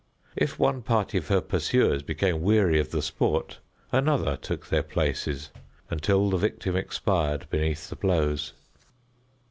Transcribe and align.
If 0.35 0.57
one 0.57 0.81
party 0.81 1.19
of 1.19 1.27
her 1.27 1.41
pursuers 1.41 2.01
became 2.01 2.41
weary 2.41 2.79
of 2.79 2.89
the 2.89 3.03
sport, 3.03 3.59
another 3.91 4.35
took 4.35 4.65
their 4.65 4.81
places 4.81 5.51
until 5.91 6.31
the 6.31 6.37
victim 6.37 6.75
expired 6.75 7.45
beneath 7.51 7.87
the 7.87 7.95
blows. 7.95 8.53